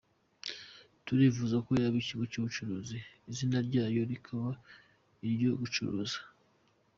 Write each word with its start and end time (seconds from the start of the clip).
Turifuza 1.05 1.55
ko 1.65 1.71
yaba 1.81 1.97
ikigo 2.01 2.23
cy’ubucuruzi, 2.31 2.97
izina 3.29 3.57
ryayo 3.67 4.01
rikaba 4.11 4.49
iryo 5.27 5.49
gucuruza. 5.61 6.19